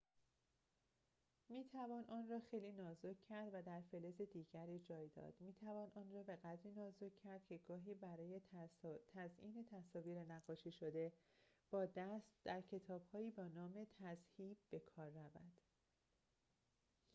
[1.49, 6.23] می‌توان آن را خیلی نازک کرد و در فلز دیگر جای داد می‌توان آن را
[6.23, 8.41] بقدری نازک کرد که گاهی برای
[9.15, 11.13] تزئین تصاویر نقاشی‌شده
[11.71, 15.53] با دست در کتاب‌هایی با نام تذهیب بکار رود